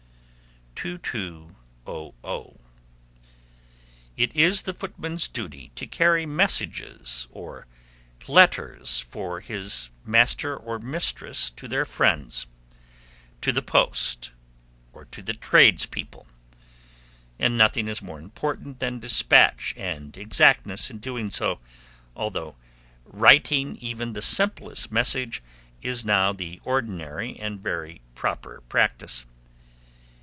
2200. 0.75 2.55
It 4.17 4.35
is 4.35 4.63
the 4.63 4.73
footman's 4.73 5.27
duty 5.27 5.71
to 5.75 5.85
carry 5.85 6.25
messages 6.25 7.27
or 7.29 7.67
letters 8.27 8.99
for 8.99 9.41
his 9.41 9.91
master 10.03 10.57
or 10.57 10.79
mistress 10.79 11.51
to 11.51 11.67
their 11.67 11.85
friends, 11.85 12.47
to 13.41 13.51
the 13.51 13.61
post, 13.61 14.31
or 14.91 15.05
to 15.05 15.21
the 15.21 15.35
tradespeople; 15.35 16.25
and 17.37 17.55
nothing 17.55 17.87
is 17.87 18.01
more 18.01 18.17
important 18.19 18.79
than 18.79 18.97
dispatch 18.97 19.75
and 19.77 20.17
exactness 20.17 20.89
in 20.89 20.97
doing 20.97 21.29
so, 21.29 21.59
although 22.15 22.55
writing 23.05 23.75
even 23.77 24.13
the 24.13 24.21
simplest 24.23 24.91
message 24.91 25.43
is 25.83 26.03
now 26.03 26.33
the 26.33 26.59
ordinary 26.63 27.39
and 27.39 27.59
very 27.61 28.01
proper 28.15 28.61
practice. 28.67 29.27